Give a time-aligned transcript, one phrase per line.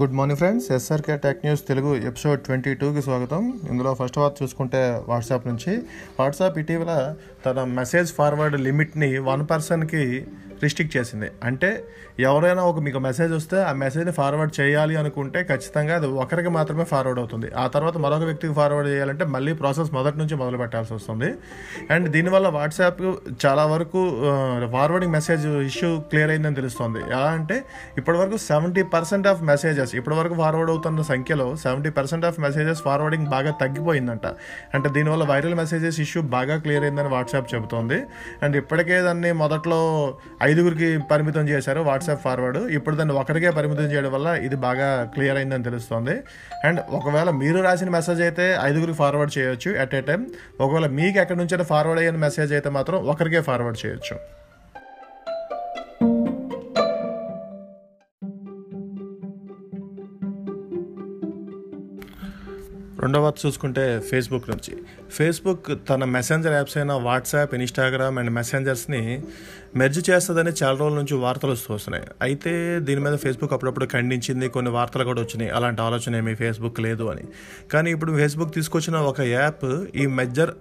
[0.00, 3.42] Good morning friends SRK tech news Telugu episode twenty టూకి స్వాగతం.
[3.70, 5.72] ఇందులో ఫస్ట్ వార్త చూసుకుంటే వాట్సాప్ నుంచి.
[6.20, 6.92] వాట్సాప్ ఇటీవల
[7.46, 10.02] తన మెసేజ్ ఫార్వర్డ్ లిమిట్ని వన్ పర్సన్కి
[10.62, 11.28] రిస్ట్రిక్ట్ చేసింది.
[11.44, 11.68] అంటే
[12.20, 17.20] ఎవరైనా ఒక మీకు మెసేజ్ వస్తే ఆ మెసేజ్ని ఫార్వర్డ్ చేయాలి అనుకుంటే ఖచ్చితంగా అది ఒకరికి మాత్రమే ఫార్వర్డ్
[17.22, 17.48] అవుతుంది.
[17.62, 21.28] ఆ తర్వాత మరొక వ్యక్తికి ఫార్వర్డ్ చేయాలంటే మళ్ళీ ప్రాసెస్ మొదటి నుంచి మొదలు పెట్టాల్సి వస్తుంది.
[21.90, 23.02] అండ్ దీనివల్ల వాట్సాప్
[23.46, 24.02] చాలా వరకు
[24.72, 27.02] ఫార్వర్డింగ్ మెసేజ్ ఇష్యూ క్లియర్ అయిందని తెలుస్తుంది.
[27.16, 27.58] ఎలా అంటే
[27.98, 33.50] ఇప్పటివరకు సెవెంటీ పర్సెంట్ ఆఫ్ మెసేజెస్ ఇప్పటివరకు ఫార్వర్డ్ అవుతున్న సంఖ్యలో seventy percent of messages forwarding బాగా
[33.62, 34.26] తగ్గిపోయిందంట.
[34.74, 37.98] అంటే దీనివల్ల వైరల్ మెసేజెస్ ఇష్యూ బాగా క్లియర్ అయిందని వాట్సాప్ చెబుతోంది.
[38.42, 39.80] అండ్ ఇప్పటికే దాన్ని మొదట్లో
[40.48, 45.64] ఐదుగురికి పరిమితం చేశారు వాట్సాప్ ఫార్వర్డ్ ఇప్పుడు దాన్ని ఒకరికే పరిమితం చేయడం వల్ల ఇది బాగా క్లియర్ అయిందని
[45.70, 46.16] తెలుస్తోంది.
[46.64, 50.22] అండ్ ఒకవేళ మీరు రాసిన మెసేజ్ అయితే ఐదుగురికి ఫార్వర్డ్ చేయొచ్చు అట్ ఏ టైం
[50.60, 54.16] ఒకవేళ మీకు ఎక్కడి నుంచైనా ఫార్వర్డ్ అయిన మెసేజ్ అయితే మాత్రం ఒకరికే ఫార్వర్డ్ చేయొచ్చు.
[63.08, 64.72] రెండవ చూసుకుంటే ఫేస్బుక్ నుంచి.
[65.12, 69.22] ఫేస్బుక్ తన మెసెంజర్ యాప్స్ అయిన వాట్సాప్ ఇన్స్టాగ్రామ్ అండ్ మెసెంజర్స్ని
[69.76, 72.04] మెర్జ్ చేస్తుందని చాలా రోజుల నుంచి వార్తలు వస్తూ వస్తున్నాయి.
[72.22, 75.50] అయితే దీని మీద ఫేస్బుక్ అప్పుడప్పుడు ఖండించింది కొన్ని వార్తలు కూడా వచ్చినాయి.
[75.50, 77.24] అలాంటి ఆలోచన ఏమీ ఫేస్బుక్ లేదు అని.
[77.72, 79.64] కానీ ఇప్పుడు ఫేస్బుక్ తీసుకొచ్చిన ఒక యాప్
[79.96, 80.52] ఈ మెజర్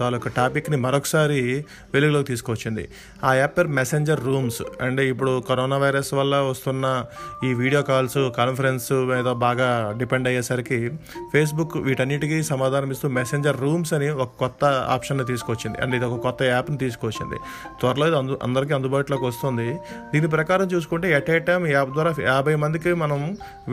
[0.00, 1.64] తాలూకు టాపిక్ని మరొకసారి
[1.94, 2.88] వెలుగులోకి తీసుకొచ్చింది.
[3.24, 7.04] ఆ యాప్ పేరు మెసెంజర్ రూమ్స్ అండ్ ఇప్పుడు కరోనా వైరస్ వల్ల వస్తున్న
[7.44, 10.90] ఈ వీడియో కాల్స్ కాన్ఫరెన్స్ మీద బాగా డిపెండ్ అయ్యేసరికి
[11.32, 15.76] ఫేస్బుక్ వీటన్నిటికీ సమాధానం ఇస్తూ మెసెంజర్ రూమ్స్ అని ఒక కొత్త ఆప్షన్ తీసుకొచ్చింది.
[15.82, 17.36] అండ్ ఇది ఒక కొత్త యాప్ని తీసుకొచ్చింది.
[17.80, 19.68] త్వరలో ఇది అందు అందరికీ అందుబాటులోకి వస్తుంది.
[20.12, 23.20] దీని ప్రకారం చూసుకుంటే ఎట్ ఏ టైం యాప్ ద్వారా యాభై మందికి మనం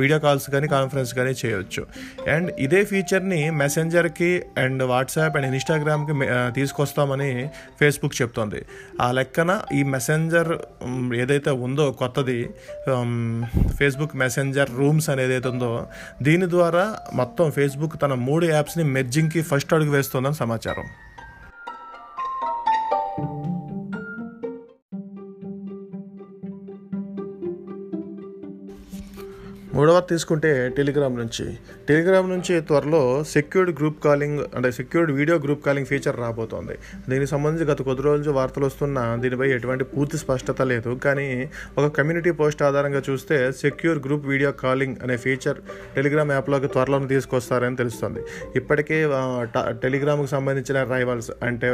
[0.02, 1.84] వీడియో కాల్స్ కానీ కాన్ఫరెన్స్ కానీ చేయొచ్చు.
[2.34, 4.32] అండ్ ఇదే ఫీచర్ని మెసెంజర్కి
[4.64, 6.14] అండ్ వాట్సాప్ అండ్ ఇన్స్టాగ్రామ్కి
[6.58, 7.30] తీసుకొస్తామని
[7.80, 8.62] ఫేస్బుక్ చెప్తోంది.
[9.06, 10.52] ఆ లెక్కన ఈ మెసెంజర్
[11.24, 12.40] ఏదైతే ఉందో కొత్తది
[13.80, 15.72] ఫేస్బుక్ మెసెంజర్ రూమ్స్ అనేది ఏదైతే ఉందో
[16.28, 16.84] దీని ద్వారా
[17.20, 20.88] మొత్తం ఫేస్బుక్ తన మూడు యాప్స్ని మెర్జింగ్కి ఫస్ట్ అడుగు వేస్తోందని సమాచారం.
[29.76, 31.44] మూడవ తీసుకుంటే టెలిగ్రామ్ నుంచి.
[31.88, 33.02] టెలిగ్రామ్ నుంచి త్వరలో
[33.34, 36.76] సెక్యూర్డ్ గ్రూప్ కాలింగ్ అంటే secured video group calling feature రాబోతోంది.
[37.10, 40.94] దీనికి సంబంధించి గత కొద్ది రోజులు వార్తలు వస్తున్న దీనిపై ఎటువంటి పూర్తి స్పష్టత లేదు.
[41.06, 41.28] కానీ
[41.80, 45.60] ఒక కమ్యూనిటీ పోస్ట్ ఆధారంగా చూస్తే సెక్యూర్ గ్రూప్ వీడియో కాలింగ్ అనే ఫీచర్
[45.98, 48.24] టెలిగ్రామ్ యాప్లోకి త్వరలోనే తీసుకొస్తారని తెలుస్తుంది.
[48.62, 49.00] ఇప్పటికే
[49.86, 51.72] టెలిగ్రామ్కి సంబంధించిన రైవల్స్ అంటే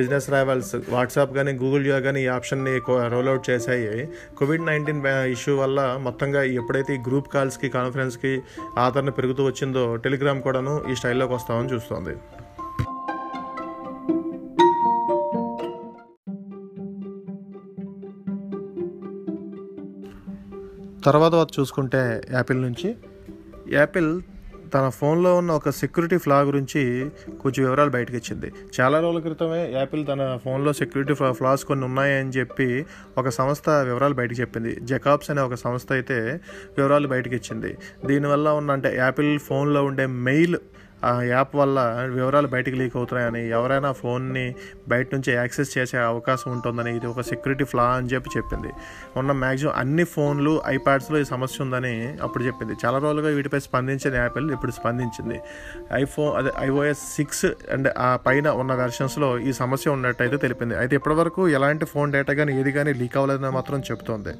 [0.00, 2.74] బిజినెస్ రైవల్స్ వాట్సాప్ కానీ గూగుల్ యో కానీ ఈ ఆప్షన్ని
[3.16, 3.92] రోల్అవుట్ చేశాయి.
[4.40, 5.04] కోవిడ్ నైన్టీన్
[5.36, 8.42] ఇష్యూ వల్ల మొత్తంగా ఎప్పుడైతే ఈ గ్రూప్ కాల్స్కి కాన్ఫరెన్స్కి
[8.78, 12.16] ఆదరణ పెరుగుతూ వచ్చిందో టెలిగ్రామ్ కూడాను ఈ స్టైల్లోకి వస్తామని చూస్తోంది.
[21.04, 22.96] తర్వాత చూసుకుంటే యాపిల్ నుంచి
[23.68, 24.22] యాపిల్
[24.74, 26.82] తన ఫోన్లో ఉన్న ఒక సెక్యూరిటీ ఫ్లా గురించి
[27.42, 32.86] కొంచెం వివరాలు బయటకు ఇచ్చింది చాలా రోజుల క్రితమే యాపిల్ తన ఫోన్లో సెక్యూరిటీ ఫ్లాస్ కొన్ని ఉన్నాయని చెప్పి
[33.18, 34.74] ఒక సంస్థ వివరాలు బయటకు చెప్పింది.
[34.82, 36.40] జెకాబ్స్ అనే ఒక సంస్థ అయితే
[36.78, 40.58] వివరాలు బయటకు ఇచ్చింది దీనివల్ల ఉన్న అంటే యాపిల్ ఫోన్లో ఉండే మెయిల్
[41.10, 41.78] ఆ యాప్ వల్ల
[42.16, 44.44] వివరాలు బయటకు లీక్ అవుతున్నాయని ఎవరైనా ఫోన్ని
[44.88, 48.70] బయట నుంచి యాక్సెస్ చేసే అవకాశం ఉంటుందని ఇది ఒక సెక్యూరిటీ ఫ్లా అని చెప్పి చెప్పింది.
[49.20, 52.76] ఉన్న మ్యాక్సిమం అన్ని ఫోన్లు ఐప్యాడ్స్లో ఈ సమస్య ఉందని అప్పుడు చెప్పింది.
[52.84, 55.38] చాలా రోజులుగా వీటిపై స్పందించిన యాపిల్ ఇప్పుడు స్పందించింది.
[56.02, 57.46] ఐఫోన్ అదే ఐఓఎస్ సిక్స్
[57.76, 60.76] అండ్ ఆ పైన ఉన్న వెర్షన్స్లో ఈ సమస్య ఉన్నట్టయితే తెలిపింది.
[60.82, 64.34] అయితే ఇప్పటివరకు ఎలాంటి ఫోన్ డేటా కానీ ఏది కానీ లీక్ అవ్వలేదని మాత్రం చెప్తోంది.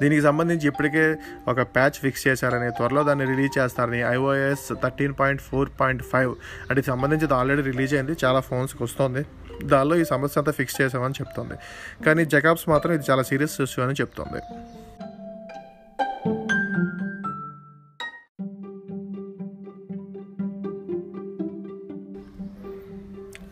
[0.00, 1.04] దీనికి సంబంధించి ఇప్పటికే
[1.52, 6.32] ఒక ప్యాచ్ ఫిక్స్ చేశారని త్వరలో దాన్ని రిలీజ్ చేస్తారని iOS thirteen point four point five
[6.70, 9.24] అంటే సంబంధించి ఆల్రెడీ రిలీజ్ అయింది చాలా ఫోన్స్కి వస్తుంది.
[9.72, 11.56] దానిలో ఈ సమస్య అంతా ఫిక్స్ చేసామని చెప్తుంది.
[12.06, 14.40] కానీ జకాబ్స్ మాత్రం ఇది చాలా సీరియస్ ఇష్యూ అని చెప్తుంది.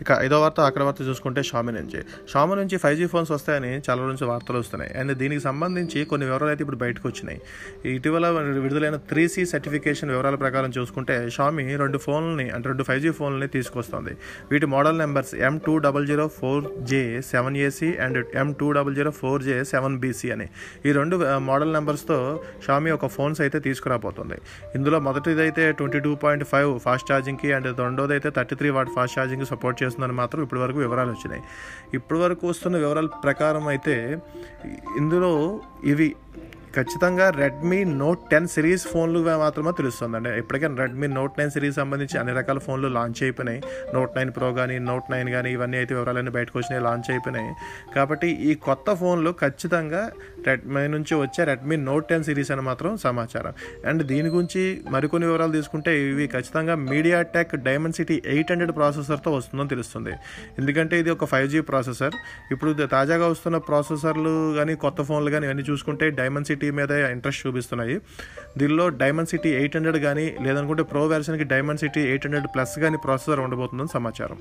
[0.03, 2.01] ఇక ఐదో వార్త అక్కడ వార్త చూసుకుంటే షామి నుంచి.
[2.33, 4.93] షామి నుంచి ఫైవ్ జీ ఫోన్స్ వస్తాయని చాలా నుంచి వార్తలు వస్తున్నాయి.
[5.01, 7.39] అండ్ దీనికి సంబంధించి కొన్ని వివరాలు అయితే ఇప్పుడు బయటకు వచ్చినాయి.
[7.97, 8.27] ఇటీవల
[8.65, 13.49] విడుదలైన త్రీ సి సర్టిఫికేషన్ వివరాల ప్రకారం చూసుకుంటే షామి రెండు ఫోన్లని అంటే రెండు ఫైవ్ జీ ఫోన్లని
[13.57, 14.15] తీసుకొస్తుంది.
[14.53, 18.97] వీటి model numbers M two double zero four J seven AC and M two double
[19.01, 20.49] zero four J seven BC అని.
[20.89, 21.19] ఈ రెండు
[21.51, 22.19] మోడల్ నెంబర్స్తో
[22.67, 24.41] షామి ఒక ఫోన్స్ అయితే తీసుకురాబోతుంది.
[24.79, 29.51] ఇందులో మొదటిదైతే twenty two point five fast ఛార్జింగ్కి and రెండోదైతే థర్టీ త్రీ వాట్ ఫాస్ట్ ఛార్జింగ్కి
[29.55, 29.91] సపోర్ట్ చేస్తుంది.
[29.93, 31.43] చేస్తుందని మాత్రం ఇప్పటివరకు వివరాలు వచ్చినాయి.
[31.99, 33.97] ఇప్పటివరకు వస్తున్న వివరాల ప్రకారం అయితే
[34.97, 35.33] ఇందులో
[35.93, 36.09] ఇవి
[36.77, 42.17] ఖచ్చితంగా రెడ్మీ నోట్ టెన్ సిరీస్ ఫోన్లు మాత్రమే తెలుస్తుంది అండి ఎప్పటికైనా రెడ్మీ నోట్ నైన్ సిరీస్ సంబంధించి
[42.21, 43.61] అన్ని రకాల ఫోన్లు లాంచ్ అయిపోయినాయి.
[43.97, 47.51] నోట్ నైన్ ప్రో కానీ నోట్ నైన్ కానీ ఇవన్నీ అయితే వివరాలన్నీ బయటకు వచ్చినాయి లాంచ్ అయిపోయినాయి.
[47.97, 50.03] కాబట్టి ఈ కొత్త ఫోన్లు ఖచ్చితంగా
[50.49, 53.53] రెడ్మీ నుంచి వచ్చే రెడ్మీ నోట్ టెన్ సిరీస్ అని మాత్రం సమాచారం.
[53.91, 54.63] అండ్ దీని గురించి
[54.95, 60.15] మరికొన్ని వివరాలు తీసుకుంటే ఇవి ఖచ్చితంగా MediaTek Dimensity eight hundred ప్రాసెసర్తో వస్తుందని తెలుస్తుంది.
[60.61, 62.17] ఎందుకంటే ఇది ఒక ఫైవ్ జీ ప్రాసెసర్
[62.55, 67.95] ఇప్పుడు తాజాగా వస్తున్న ప్రాసెసర్లు కానీ కొత్త ఫోన్లు కానీ ఇవన్నీ చూసుకుంటే డైమండ్ సిటీ మీద ఇంట్రెస్ట్ చూపిస్తున్నాయి.
[68.59, 72.99] దీనిలో డైమండ్ సిటీ ఎయిట్ హండ్రెడ్ కానీ లేదనుకుంటే ప్రో వెర్షన్కి Dimensity eight hundred plus కానీ
[73.05, 74.39] ప్రాసెసర్ ఉండబోతుందని సమాచారం.